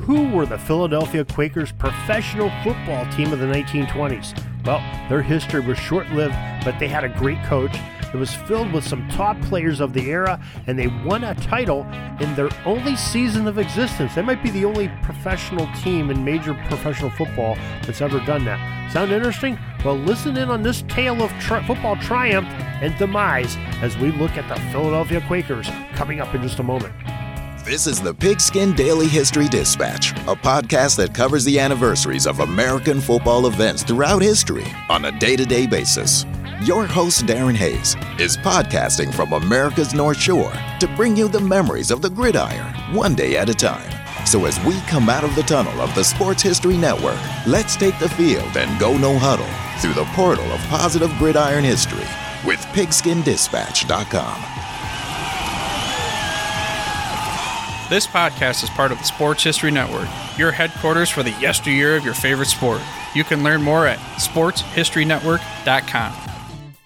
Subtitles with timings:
[0.00, 4.40] Who were the Philadelphia Quakers professional football team of the 1920s?
[4.64, 4.78] Well,
[5.08, 7.76] their history was short lived, but they had a great coach.
[8.14, 11.82] It was filled with some top players of the era, and they won a title
[12.20, 14.14] in their only season of existence.
[14.14, 18.92] They might be the only professional team in major professional football that's ever done that.
[18.92, 19.58] Sound interesting?
[19.84, 22.48] Well, listen in on this tale of tri- football triumph
[22.80, 26.94] and demise as we look at the Philadelphia Quakers coming up in just a moment.
[27.66, 33.00] This is the Pigskin Daily History Dispatch, a podcast that covers the anniversaries of American
[33.00, 36.24] football events throughout history on a day to day basis.
[36.62, 41.90] Your host, Darren Hayes, is podcasting from America's North Shore to bring you the memories
[41.90, 43.90] of the gridiron one day at a time.
[44.24, 47.18] So as we come out of the tunnel of the Sports History Network,
[47.48, 52.06] let's take the field and go no huddle through the portal of positive gridiron history
[52.46, 54.55] with pigskindispatch.com.
[57.88, 62.04] This podcast is part of the Sports History Network, your headquarters for the yesteryear of
[62.04, 62.80] your favorite sport.
[63.14, 66.12] You can learn more at sportshistorynetwork.com.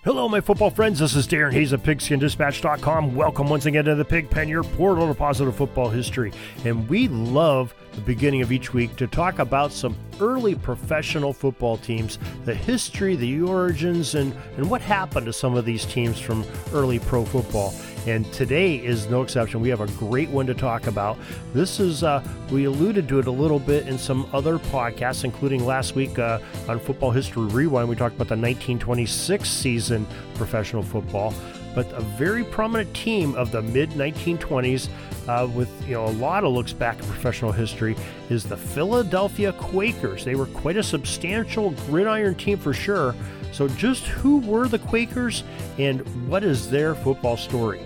[0.04, 0.98] Hello, my football friends.
[0.98, 3.14] This is Darren Hayes of PigskinDispatch.com.
[3.14, 6.32] Welcome once again to the Pigpen, your portal to positive football history.
[6.66, 11.78] And we love the beginning of each week to talk about some early professional football
[11.78, 16.44] teams, the history, the origins, and, and what happened to some of these teams from
[16.72, 17.74] early pro football.
[18.06, 19.60] And today is no exception.
[19.60, 21.18] We have a great one to talk about.
[21.52, 25.66] This is, uh, we alluded to it a little bit in some other podcasts, including
[25.66, 27.88] last week uh, on Football History Rewind.
[27.88, 31.34] We talked about the 1926 season professional football.
[31.74, 34.88] But a very prominent team of the mid 1920s,
[35.28, 37.94] uh, with you know a lot of looks back at professional history,
[38.28, 40.24] is the Philadelphia Quakers.
[40.24, 43.14] They were quite a substantial gridiron team for sure.
[43.52, 45.44] So, just who were the Quakers
[45.78, 47.80] and what is their football story?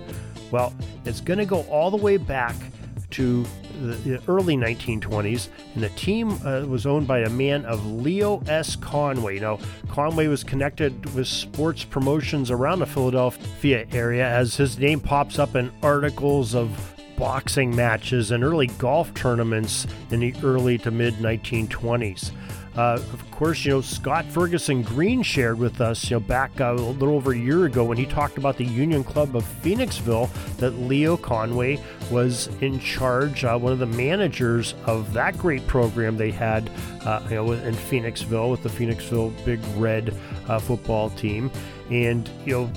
[0.54, 0.72] Well,
[1.04, 2.54] it's going to go all the way back
[3.10, 3.44] to
[3.80, 8.76] the early 1920s, and the team uh, was owned by a man of Leo S.
[8.76, 9.40] Conway.
[9.40, 15.40] Now, Conway was connected with sports promotions around the Philadelphia area as his name pops
[15.40, 21.14] up in articles of boxing matches and early golf tournaments in the early to mid
[21.14, 22.30] 1920s.
[22.76, 26.72] Uh, of course, you know, Scott Ferguson Green shared with us, you know, back a
[26.72, 30.70] little over a year ago when he talked about the Union Club of Phoenixville that
[30.72, 31.80] Leo Conway
[32.10, 36.68] was in charge, uh, one of the managers of that great program they had,
[37.02, 40.14] uh, you know, in Phoenixville with the Phoenixville Big Red
[40.48, 41.52] uh, football team.
[41.90, 42.70] And, you know,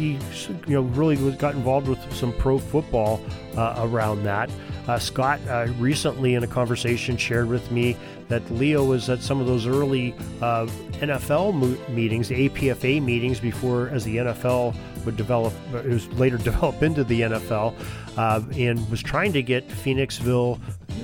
[0.00, 0.18] he
[0.66, 3.20] you know really got involved with some pro football
[3.56, 4.50] uh, around that.
[4.88, 7.96] Uh, Scott uh, recently, in a conversation, shared with me
[8.30, 10.66] that Leo was at some of those early uh,
[11.00, 14.74] NFL mo- meetings, the APFA meetings, before as the NFL
[15.04, 17.74] would develop, it was later developed into the NFL,
[18.16, 20.60] uh, and was trying to get Phoenixville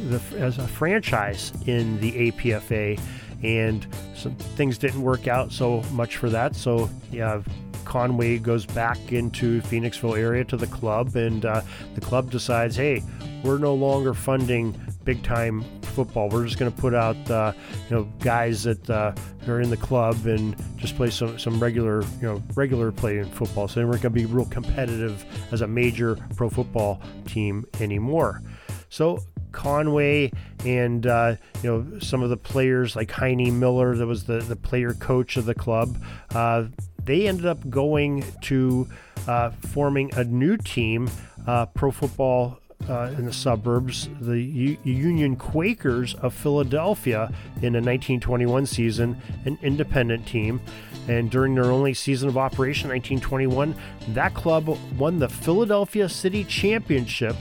[0.09, 2.99] the, as a franchise in the APFA.
[3.43, 6.55] And some things didn't work out so much for that.
[6.55, 7.43] So, yeah,
[7.85, 11.63] Conway goes back into Phoenixville area to the club, and uh,
[11.95, 13.03] the club decides, hey,
[13.43, 16.29] we're no longer funding big time football.
[16.29, 17.53] We're just going to put out, uh,
[17.89, 19.15] you know, guys that uh,
[19.49, 23.31] are in the club and just play some, some regular, you know, regular play in
[23.31, 23.69] football.
[23.69, 28.43] So they weren't going to be real competitive as a major pro football team anymore.
[28.91, 29.21] So
[29.53, 30.33] Conway
[30.65, 34.57] and uh, you know some of the players like Heinie Miller, that was the the
[34.57, 35.97] player coach of the club.
[36.35, 36.65] Uh,
[37.03, 38.87] they ended up going to
[39.27, 41.09] uh, forming a new team,
[41.47, 47.81] uh, Pro Football uh, in the suburbs, the U- Union Quakers of Philadelphia in the
[47.81, 50.61] 1921 season, an independent team.
[51.09, 53.75] And during their only season of operation, 1921,
[54.09, 54.69] that club
[54.99, 57.37] won the Philadelphia City Championship.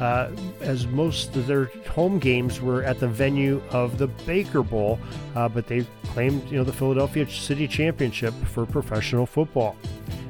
[0.00, 0.28] Uh,
[0.60, 4.98] as most of their home games were at the venue of the Baker Bowl,
[5.36, 9.76] uh, but they claimed, you know, the Philadelphia City Championship for professional football.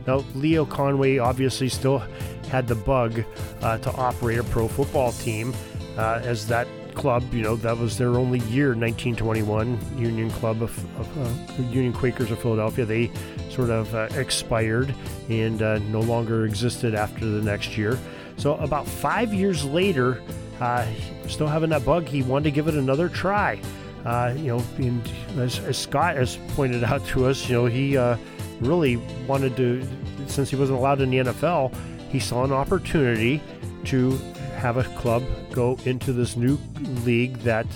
[0.06, 2.02] Now, Leo Conway obviously still
[2.48, 3.24] had the bug
[3.62, 5.54] uh, to operate a pro football team,
[5.96, 10.98] uh, as that club, you know, that was their only year, 1921, Union Club of,
[10.98, 12.84] of uh, Union Quakers of Philadelphia.
[12.84, 13.10] They
[13.50, 14.94] sort of uh, expired
[15.28, 17.98] and uh, no longer existed after the next year.
[18.36, 20.22] So, about five years later,
[20.60, 20.86] uh,
[21.26, 22.06] still having that bug.
[22.06, 23.60] He wanted to give it another try.
[24.04, 27.96] You know, and as, as, Scott has pointed out to us, you know, he
[28.60, 28.96] really
[29.26, 29.86] wanted to,
[30.26, 31.74] since he wasn't allowed in the NFL,
[32.10, 33.42] he saw an opportunity
[33.84, 34.12] to
[34.56, 35.22] have a club
[35.52, 36.58] go into this new
[37.04, 37.66] league that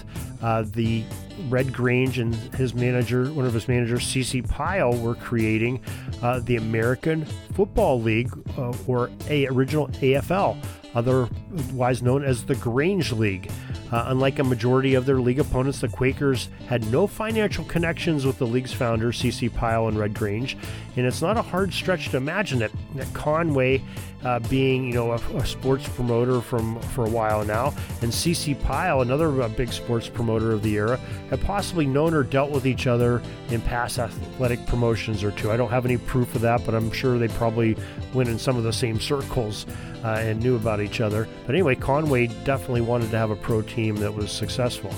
[0.42, 1.04] uh, the
[1.48, 5.80] Red Grange and his manager, one of his managers, CC Pyle, were creating
[6.22, 7.24] uh, the American
[7.54, 10.56] Football League, uh, or a original AFL,
[10.94, 13.50] otherwise known as the Grange League.
[13.90, 18.38] Uh, unlike a majority of their league opponents, the Quakers had no financial connections with
[18.38, 19.49] the league's founders, C.C.
[19.49, 20.56] Pyle and Red Grange,
[20.96, 23.82] and it's not a hard stretch to imagine that, that Conway,
[24.25, 28.55] uh, being you know a, a, sports promoter from for a while now, and C.C.
[28.55, 30.96] Pyle, another uh, big sports promoter of the era,
[31.31, 35.50] had possibly known or dealt with each other in past athletic promotions or two.
[35.50, 37.76] I don't have any proof of that, but I'm sure they probably
[38.12, 39.67] went in some of the same circles
[40.05, 41.29] uh, and knew about each other.
[41.46, 44.92] But anyway, Conway definitely wanted to have a pro team that was successful.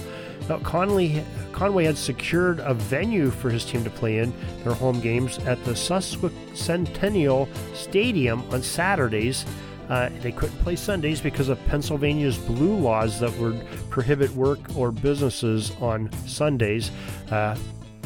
[0.49, 1.23] Now, Conley,
[1.53, 4.33] Conway had secured a venue for his team to play in
[4.65, 9.45] their home games at the Sesquicentennial Stadium on Saturdays.
[9.89, 14.91] Uh, they couldn't play Sundays because of Pennsylvania's blue laws that would prohibit work or
[14.93, 16.91] businesses on Sundays.
[17.31, 17.57] Uh,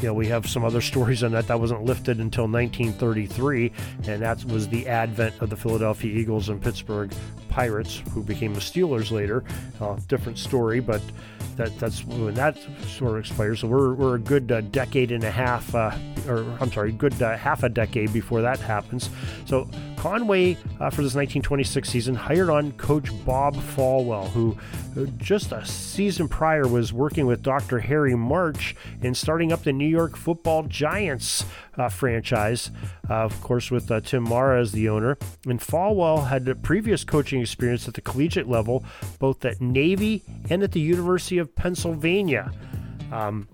[0.01, 1.47] you know, we have some other stories on that.
[1.47, 3.73] That wasn't lifted until 1933,
[4.07, 7.13] and that was the advent of the Philadelphia Eagles and Pittsburgh
[7.55, 9.45] Pirates, who became the Steelers later.
[9.81, 11.01] Uh, different story, but
[11.55, 12.59] that that's when that
[12.99, 13.61] sort of expires.
[13.61, 15.97] So we're, we're a good uh, decade and a half, uh,
[16.27, 19.09] or I'm sorry, good uh, half a decade before that happens.
[19.47, 19.69] So
[20.05, 24.55] Conway, uh, for this 1926 season, hired on coach Bob Folwell, who
[25.17, 27.79] just a season prior was working with Dr.
[27.79, 31.47] Harry March in starting up the New York Football Giants
[31.79, 32.71] uh, franchise,
[33.09, 35.17] uh, of course, with uh, Tim Mara as the owner.
[35.47, 38.85] And Folwell had previous coaching experience at the collegiate level,
[39.19, 42.53] both at Navy and at the University of Pennsylvania.
[43.13, 43.49] Um,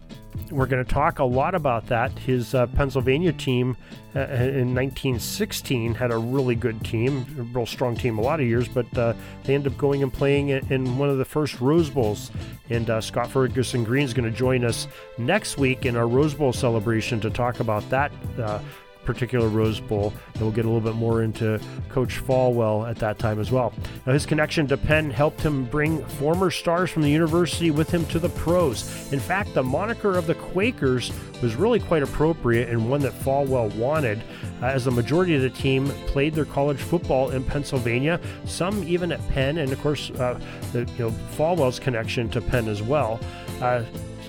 [0.51, 2.11] we're going to talk a lot about that.
[2.19, 3.77] His uh, Pennsylvania team
[4.15, 8.47] uh, in 1916 had a really good team, a real strong team a lot of
[8.47, 9.13] years, but uh,
[9.45, 12.31] they ended up going and playing in one of the first Rose Bowls.
[12.69, 14.89] And uh, Scott Ferguson Green is going to join us
[15.19, 18.61] next week in our Rose Bowl celebration to talk about that uh,
[19.13, 20.13] particular Rose Bowl.
[20.35, 23.73] And we'll get a little bit more into Coach Folwell at that time as well.
[24.07, 28.07] Now, his connection to Penn helped him bring former stars from the university with him
[28.07, 29.13] to the pros.
[29.13, 31.13] In fact, the moniker of the Quakers
[31.43, 34.23] was really quite appropriate and one that Folwell wanted,
[34.63, 39.11] uh, as the majority of the team played their college football in Pennsylvania, some even
[39.11, 40.39] at Penn, and of course, uh,
[40.73, 43.19] the, you know Folwell's connection to Penn as well.
[43.61, 43.83] Uh,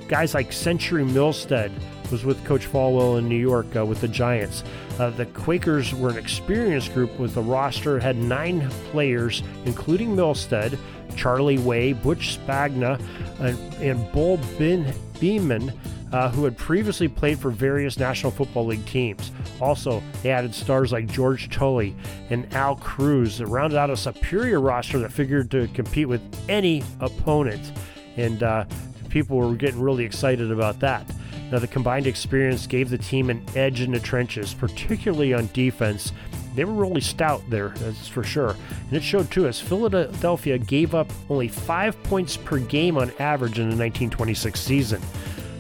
[0.08, 1.72] guys like Century Milstead
[2.12, 4.64] was with Coach Folwell in New York uh, with the Giants.
[5.00, 10.78] Uh, the Quakers were an experienced group with a roster had nine players, including Milstead,
[11.16, 13.00] Charlie Way, Butch Spagna,
[13.40, 14.86] and, and Bull Bin
[15.16, 15.74] Behman.
[16.12, 19.32] Uh, who had previously played for various National Football League teams.
[19.62, 21.96] Also, they added stars like George Tully
[22.30, 26.84] and Al Kreuz that rounded out a superior roster that figured to compete with any
[27.00, 27.72] opponent.
[28.18, 28.66] And uh,
[29.08, 31.10] people were getting really excited about that.
[31.52, 36.14] Now, the combined experience gave the team an edge in the trenches, particularly on defense.
[36.56, 38.56] They were really stout there, that's for sure.
[38.88, 43.60] And it showed too, as Philadelphia gave up only five points per game on average
[43.60, 45.02] in the 1926 season.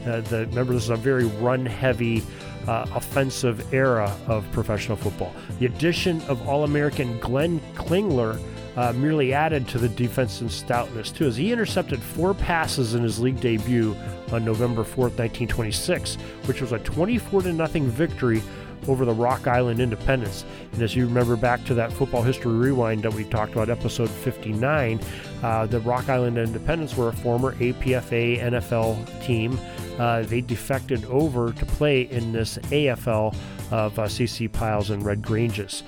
[0.06, 2.24] Uh, the, remember, this is a very run heavy
[2.68, 5.34] uh, offensive era of professional football.
[5.60, 8.40] The addition of All American Glenn Killinger
[8.78, 13.20] uh, merely added to the defensive stoutness, too, as he intercepted four passes in his
[13.20, 13.96] league debut
[14.32, 18.42] on November 4th, 1926, which was a 24 0 victory
[18.88, 20.46] over the Rock Island Independents.
[20.74, 24.10] And as you remember back to that football history rewind that we talked about, episode
[24.10, 25.00] 59,
[25.44, 29.60] uh, the Rock Island Independents were a former APFA NFL team.
[30.00, 33.36] Uh, they defected over to play in this AFL
[33.72, 35.84] of uh, CC Pyle's and Red Granges.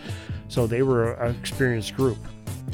[0.47, 2.17] So they were an experienced group.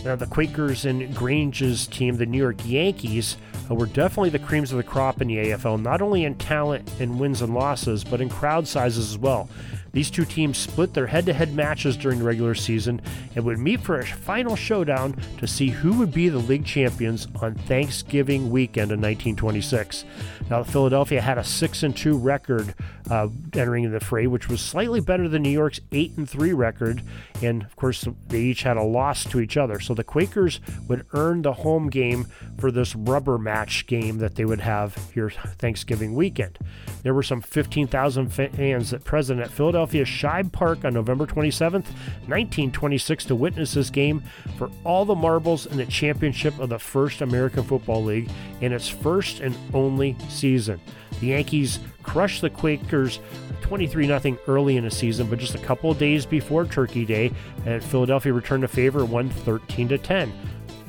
[0.03, 3.35] Now, the Quakers and Grange's team, the New York Yankees,
[3.69, 6.89] uh, were definitely the creams of the crop in the AFL, not only in talent
[6.99, 9.49] and wins and losses, but in crowd sizes as well.
[9.91, 13.01] These two teams split their head to head matches during the regular season
[13.35, 17.27] and would meet for a final showdown to see who would be the league champions
[17.41, 20.05] on Thanksgiving weekend in 1926.
[20.49, 22.73] Now, Philadelphia had a 6 and 2 record
[23.09, 27.01] uh, entering the fray, which was slightly better than New York's 8 and 3 record,
[27.41, 29.79] and of course, they each had a loss to each other.
[29.79, 32.27] So the Quakers would earn the home game
[32.57, 36.57] for this rubber match game that they would have here Thanksgiving weekend.
[37.03, 41.85] There were some 15,000 fans that present at Philadelphia Shibe Park on November 27th,
[42.27, 44.23] 1926, to witness this game
[44.57, 48.29] for all the marbles in the championship of the First American Football League
[48.61, 50.79] in its first and only season.
[51.19, 53.19] The Yankees crushed the Quakers
[53.61, 57.31] 23 0 early in the season, but just a couple of days before Turkey Day,
[57.65, 60.33] and Philadelphia returned the favor and won 13 10,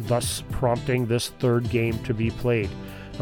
[0.01, 2.71] thus prompting this third game to be played.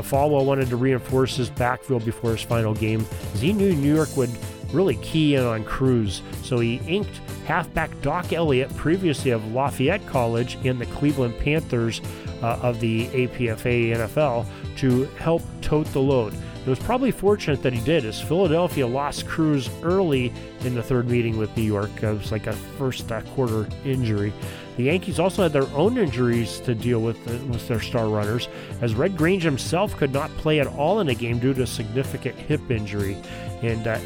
[0.02, 4.16] Folwell wanted to reinforce his backfield before his final game, as he knew New York
[4.16, 4.30] would
[4.72, 10.56] really key in on Kreuz, so he inked halfback Doc Elliott, previously of Lafayette College
[10.64, 12.00] and the Cleveland Panthers
[12.42, 14.46] uh, of the APFA NFL,
[14.76, 16.34] to help tote the load.
[16.68, 21.08] It was probably fortunate that he did, as Philadelphia lost Kreuz early in the third
[21.08, 21.88] meeting with New York.
[22.02, 24.34] It was like a first uh, quarter injury.
[24.76, 28.50] The Yankees also had their own injuries to deal with uh, with their star runners,
[28.82, 31.66] as Red Grange himself could not play at all in the game due to a
[31.66, 33.16] significant hip injury.
[33.62, 33.96] And uh,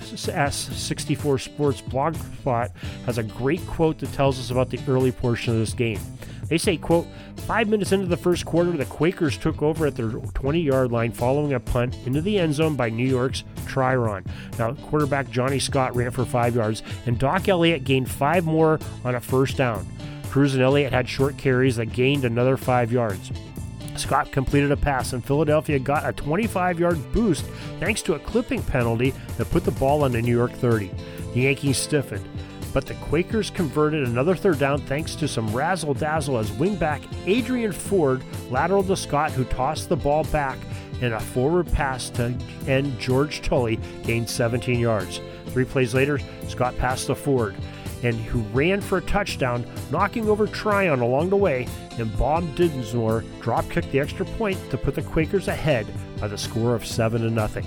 [0.00, 2.72] FS64 Sports blog spot
[3.06, 6.00] has a great quote that tells us about the early portion of this game.
[6.48, 7.06] They say, quote,
[7.46, 11.12] five minutes into the first quarter, the Quakers took over at their 20 yard line
[11.12, 14.24] following a punt into the end zone by New York's Tryon.
[14.58, 19.14] Now, quarterback Johnny Scott ran for five yards, and Doc Elliott gained five more on
[19.14, 19.86] a first down.
[20.24, 23.30] Kreuz and Elliott had short carries that gained another five yards.
[23.96, 27.44] Scott completed a pass, and Philadelphia got a 25 yard boost
[27.78, 30.90] thanks to a clipping penalty that put the ball on the New York 30.
[31.34, 32.26] The Yankees stiffened
[32.72, 37.72] but the Quakers converted another third down thanks to some razzle dazzle as wingback Adrian
[37.72, 40.58] Ford lateraled to Scott, who tossed the ball back
[41.00, 42.34] and a forward pass to
[42.66, 45.20] end George Tully gained 17 yards.
[45.48, 47.54] Three plays later, Scott passed to Ford,
[48.02, 51.66] and who ran for a touchdown, knocking over Tryon along the way,
[51.98, 55.86] and Bob Dinsmore drop kicked the extra point to put the Quakers ahead
[56.20, 57.66] by the score of 7 to nothing.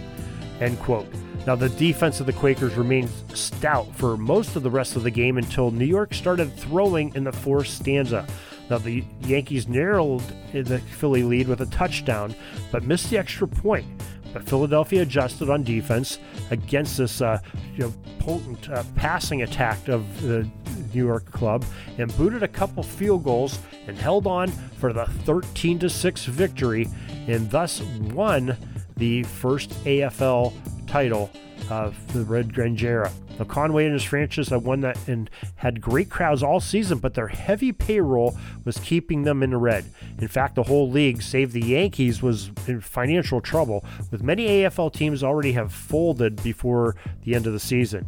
[0.61, 1.07] End quote.
[1.45, 5.11] Now, the defense of the Quakers remained stout for most of the rest of the
[5.11, 8.25] game until New York started throwing in the fourth stanza.
[8.69, 12.33] Now, the Yankees narrowed the Philly lead with a touchdown,
[12.71, 13.85] but missed the extra point.
[14.33, 16.17] But Philadelphia adjusted on defense
[16.49, 17.39] against this uh,
[17.75, 20.49] you know, potent uh, passing attack of the
[20.93, 21.63] New York club
[21.99, 24.49] and booted a couple field goals and held on
[24.79, 26.89] for the 13 6 victory
[27.27, 28.57] and thus won
[28.97, 30.53] the first AFL
[30.95, 31.29] title
[31.69, 33.11] of the Red Grange era.
[33.37, 37.15] Now, Conway and his franchise have won that and had great crowds all season, but
[37.15, 39.83] their heavy payroll was keeping them in the red.
[40.19, 44.93] In fact, the whole league, save the Yankees, was in financial trouble, with many AFL
[44.93, 48.05] teams already have folded before the end of the season.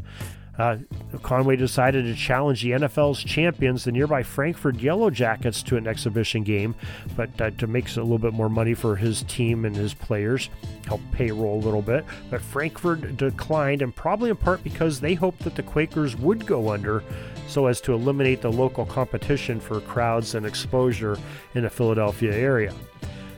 [0.57, 0.77] Uh,
[1.21, 6.43] Conway decided to challenge the NFL's champions, the nearby Frankford Yellow Jackets, to an exhibition
[6.43, 6.73] game,
[7.15, 10.49] but uh, to make a little bit more money for his team and his players,
[10.85, 12.05] help payroll a little bit.
[12.29, 16.69] But Frankford declined, and probably in part because they hoped that the Quakers would go
[16.69, 17.03] under
[17.47, 21.17] so as to eliminate the local competition for crowds and exposure
[21.53, 22.73] in the Philadelphia area.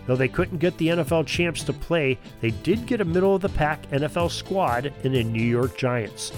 [0.07, 3.41] Though they couldn't get the NFL champs to play, they did get a middle of
[3.41, 6.31] the pack NFL squad in the New York Giants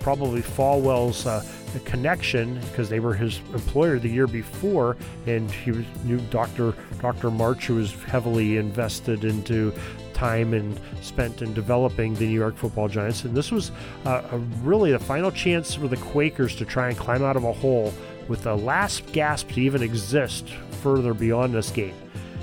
[0.00, 1.44] probably Folwell's uh,
[1.84, 6.74] connection because they were his employer the year before, and he was, knew Dr.
[7.00, 7.30] Dr.
[7.30, 9.72] March, who was heavily invested into
[10.14, 13.24] time and spent in developing the New York Football Giants.
[13.24, 13.70] And this was
[14.04, 17.44] uh, a, really the final chance for the Quakers to try and climb out of
[17.44, 17.94] a hole
[18.26, 20.48] with the last gasp to even exist
[20.82, 21.94] further beyond this game.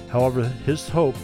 [0.09, 1.15] However, his hope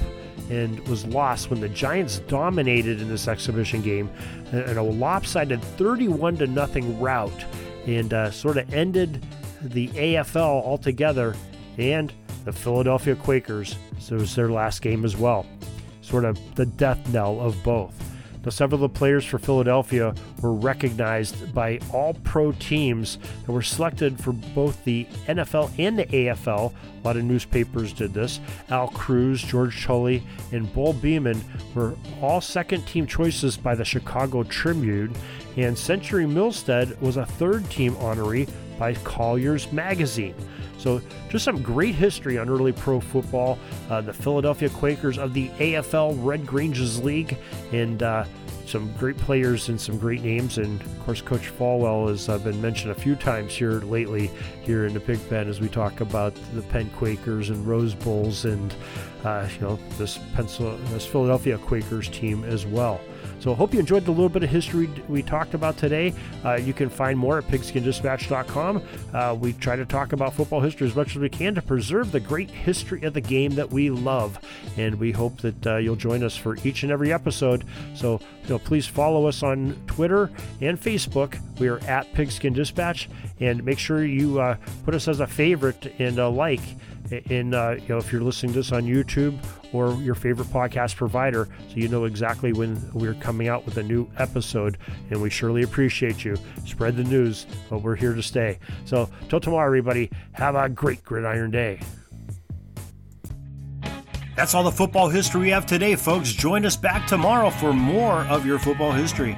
[0.51, 4.09] and was lost when the Giants dominated in this exhibition game
[4.51, 7.45] in a lopsided 31 to nothing rout
[7.87, 9.25] and uh, sort of ended
[9.61, 11.35] the AFL altogether
[11.77, 12.11] and
[12.43, 13.77] the Philadelphia Quakers.
[13.99, 15.45] So it was their last game as well.
[16.01, 18.10] Sort of the death knell of both.
[18.43, 23.61] Now, several of the players for Philadelphia were recognized by all pro teams that were
[23.61, 26.73] selected for both the NFL and the AFL.
[26.73, 28.39] A lot of newspapers did this.
[28.69, 31.41] Al Kreuz, George Tully, and Bull Behman
[31.75, 35.13] were all second team choices by the Chicago Tribune,
[35.57, 40.33] and Century Milstead was a third team honoree by Collier's Magazine.
[40.81, 43.59] So, just some great history on early pro football.
[43.87, 47.37] Uh, the Philadelphia Quakers of the AFL Red Granges League,
[47.71, 48.25] and uh,
[48.65, 50.57] some great players and some great names.
[50.57, 54.31] And of course, Coach Folwell has uh, been mentioned a few times here lately,
[54.63, 58.45] here in the Pig Pen, as we talk about the Penn Quakers and Rose Bowls
[58.45, 58.73] and
[59.23, 62.99] uh, you know this Pencil, this Philadelphia Quakers team as well.
[63.39, 66.13] So I hope you enjoyed the little bit of history we talked about today.
[66.43, 68.83] Uh, you can find more at pigskindispatch.com.
[69.13, 72.11] Uh, we try to talk about football history as much as we can to preserve
[72.11, 74.39] the great history of the game that we love.
[74.77, 77.63] And we hope that uh, you'll join us for each and every episode.
[77.95, 81.37] So you know, please follow us on Twitter and Facebook.
[81.59, 83.09] We are at Pigskin Dispatch.
[83.39, 86.61] And make sure you uh, put us as a favorite and a like
[87.11, 89.37] in uh, you know if you're listening to this on YouTube
[89.73, 93.83] or your favorite podcast provider, so you know exactly when we're coming out with a
[93.83, 94.77] new episode.
[95.09, 96.37] And we surely appreciate you.
[96.65, 98.59] Spread the news, but we're here to stay.
[98.85, 101.79] So till tomorrow, everybody, have a great gridiron day.
[104.35, 106.31] That's all the football history we have today, folks.
[106.31, 109.37] Join us back tomorrow for more of your football history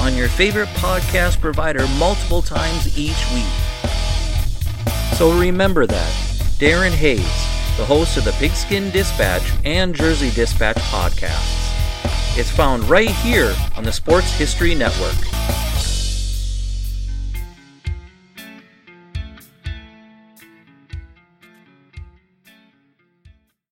[0.00, 3.44] on your favorite podcast provider multiple times each week.
[5.16, 6.12] So remember that
[6.58, 7.22] Darren Hayes,
[7.76, 12.38] the host of the Pigskin Dispatch and Jersey Dispatch podcasts.
[12.38, 15.37] It's found right here on the Sports History Network.